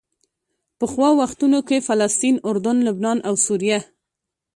[0.79, 3.79] پخوا وختونو کې فلسطین، اردن، لبنان او سوریه.